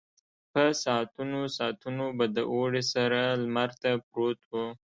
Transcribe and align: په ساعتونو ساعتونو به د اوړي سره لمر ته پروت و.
په 0.51 0.63
ساعتونو 0.83 1.39
ساعتونو 1.57 2.05
به 2.17 2.25
د 2.35 2.37
اوړي 2.53 2.83
سره 2.93 3.19
لمر 3.43 3.69
ته 3.81 3.89
پروت 4.09 4.39
و. 4.49 4.51